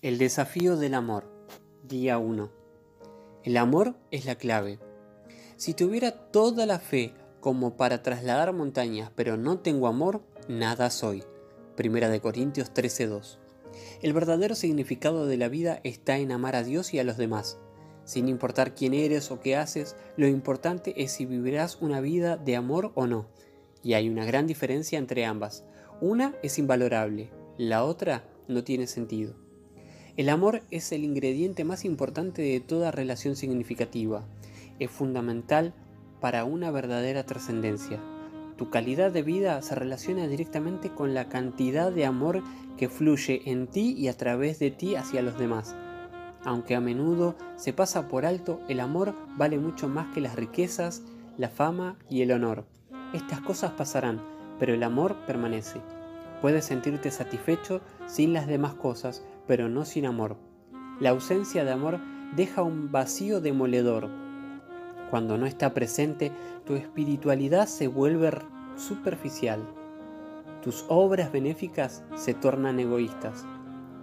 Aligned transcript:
El 0.00 0.16
desafío 0.16 0.76
del 0.76 0.94
amor. 0.94 1.24
Día 1.82 2.18
1. 2.18 2.52
El 3.42 3.56
amor 3.56 3.96
es 4.12 4.26
la 4.26 4.36
clave. 4.36 4.78
Si 5.56 5.74
tuviera 5.74 6.12
toda 6.12 6.66
la 6.66 6.78
fe 6.78 7.14
como 7.40 7.76
para 7.76 8.00
trasladar 8.00 8.52
montañas, 8.52 9.10
pero 9.16 9.36
no 9.36 9.58
tengo 9.58 9.88
amor, 9.88 10.22
nada 10.46 10.90
soy. 10.90 11.24
Primera 11.74 12.08
de 12.08 12.20
Corintios 12.20 12.72
13:2. 12.72 13.40
El 14.00 14.12
verdadero 14.12 14.54
significado 14.54 15.26
de 15.26 15.36
la 15.36 15.48
vida 15.48 15.80
está 15.82 16.18
en 16.18 16.30
amar 16.30 16.54
a 16.54 16.62
Dios 16.62 16.94
y 16.94 17.00
a 17.00 17.04
los 17.04 17.16
demás. 17.16 17.58
Sin 18.04 18.28
importar 18.28 18.76
quién 18.76 18.94
eres 18.94 19.32
o 19.32 19.40
qué 19.40 19.56
haces, 19.56 19.96
lo 20.16 20.28
importante 20.28 21.02
es 21.02 21.10
si 21.10 21.26
vivirás 21.26 21.82
una 21.82 22.00
vida 22.00 22.36
de 22.36 22.54
amor 22.54 22.92
o 22.94 23.08
no. 23.08 23.26
Y 23.82 23.94
hay 23.94 24.08
una 24.08 24.24
gran 24.24 24.46
diferencia 24.46 24.96
entre 24.96 25.24
ambas. 25.24 25.64
Una 26.00 26.36
es 26.44 26.56
invalorable, 26.60 27.32
la 27.56 27.82
otra 27.82 28.22
no 28.46 28.62
tiene 28.62 28.86
sentido. 28.86 29.47
El 30.18 30.30
amor 30.30 30.62
es 30.72 30.90
el 30.90 31.04
ingrediente 31.04 31.62
más 31.62 31.84
importante 31.84 32.42
de 32.42 32.58
toda 32.58 32.90
relación 32.90 33.36
significativa. 33.36 34.24
Es 34.80 34.90
fundamental 34.90 35.74
para 36.20 36.44
una 36.44 36.72
verdadera 36.72 37.24
trascendencia. 37.24 38.00
Tu 38.56 38.68
calidad 38.68 39.12
de 39.12 39.22
vida 39.22 39.62
se 39.62 39.76
relaciona 39.76 40.26
directamente 40.26 40.90
con 40.90 41.14
la 41.14 41.28
cantidad 41.28 41.92
de 41.92 42.04
amor 42.04 42.42
que 42.76 42.88
fluye 42.88 43.42
en 43.44 43.68
ti 43.68 43.94
y 43.96 44.08
a 44.08 44.16
través 44.16 44.58
de 44.58 44.72
ti 44.72 44.96
hacia 44.96 45.22
los 45.22 45.38
demás. 45.38 45.76
Aunque 46.44 46.74
a 46.74 46.80
menudo 46.80 47.36
se 47.54 47.72
pasa 47.72 48.08
por 48.08 48.26
alto, 48.26 48.60
el 48.68 48.80
amor 48.80 49.14
vale 49.36 49.56
mucho 49.56 49.86
más 49.86 50.12
que 50.12 50.20
las 50.20 50.34
riquezas, 50.34 51.04
la 51.36 51.48
fama 51.48 51.96
y 52.10 52.22
el 52.22 52.32
honor. 52.32 52.64
Estas 53.14 53.40
cosas 53.40 53.70
pasarán, 53.70 54.20
pero 54.58 54.74
el 54.74 54.82
amor 54.82 55.14
permanece. 55.28 55.78
Puedes 56.40 56.66
sentirte 56.66 57.10
satisfecho 57.10 57.80
sin 58.06 58.32
las 58.32 58.46
demás 58.46 58.74
cosas, 58.74 59.24
pero 59.46 59.68
no 59.68 59.84
sin 59.84 60.06
amor. 60.06 60.36
La 61.00 61.10
ausencia 61.10 61.64
de 61.64 61.72
amor 61.72 61.98
deja 62.36 62.62
un 62.62 62.92
vacío 62.92 63.40
demoledor. 63.40 64.08
Cuando 65.10 65.38
no 65.38 65.46
está 65.46 65.74
presente, 65.74 66.32
tu 66.64 66.74
espiritualidad 66.74 67.66
se 67.66 67.88
vuelve 67.88 68.30
superficial. 68.76 69.60
Tus 70.62 70.84
obras 70.88 71.32
benéficas 71.32 72.04
se 72.14 72.34
tornan 72.34 72.78
egoístas 72.78 73.46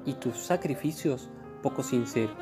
y 0.05 0.13
tus 0.13 0.37
sacrificios 0.37 1.29
poco 1.61 1.83
sinceros. 1.83 2.35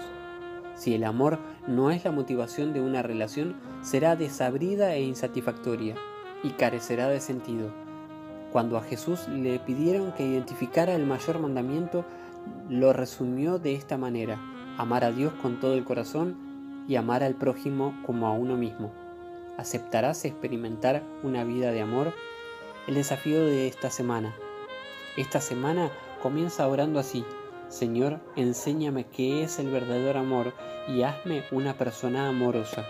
Si 0.75 0.95
el 0.95 1.03
amor 1.03 1.39
no 1.67 1.91
es 1.91 2.03
la 2.03 2.11
motivación 2.11 2.73
de 2.73 2.81
una 2.81 3.01
relación, 3.03 3.55
será 3.81 4.15
desabrida 4.15 4.95
e 4.95 5.03
insatisfactoria 5.03 5.95
y 6.43 6.49
carecerá 6.51 7.07
de 7.09 7.21
sentido. 7.21 7.82
Cuando 8.53 8.77
a 8.77 8.83
Jesús 8.83 9.27
le 9.29 9.57
pidieron 9.57 10.11
que 10.11 10.23
identificara 10.23 10.93
el 10.93 11.07
mayor 11.07 11.39
mandamiento, 11.39 12.05
lo 12.69 12.93
resumió 12.93 13.57
de 13.57 13.73
esta 13.73 13.97
manera, 13.97 14.39
amar 14.77 15.03
a 15.03 15.11
Dios 15.11 15.33
con 15.41 15.59
todo 15.59 15.73
el 15.73 15.83
corazón 15.83 16.37
y 16.87 16.95
amar 16.95 17.23
al 17.23 17.33
prójimo 17.33 17.99
como 18.05 18.27
a 18.27 18.31
uno 18.31 18.55
mismo. 18.55 18.91
¿Aceptarás 19.57 20.23
experimentar 20.25 21.01
una 21.23 21.43
vida 21.43 21.71
de 21.71 21.81
amor? 21.81 22.13
El 22.85 22.93
desafío 22.93 23.43
de 23.43 23.67
esta 23.67 23.89
semana. 23.89 24.35
Esta 25.17 25.41
semana 25.41 25.89
comienza 26.21 26.67
orando 26.67 26.99
así. 26.99 27.25
Señor, 27.69 28.19
enséñame 28.35 29.07
qué 29.07 29.43
es 29.43 29.57
el 29.57 29.71
verdadero 29.71 30.19
amor 30.19 30.53
y 30.87 31.01
hazme 31.01 31.43
una 31.51 31.75
persona 31.75 32.27
amorosa. 32.29 32.85